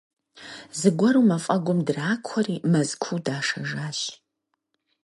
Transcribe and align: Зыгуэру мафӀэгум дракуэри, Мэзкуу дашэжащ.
Зыгуэру 0.79 1.23
мафӀэгум 1.29 1.79
дракуэри, 1.87 2.55
Мэзкуу 2.71 3.19
дашэжащ. 3.25 3.99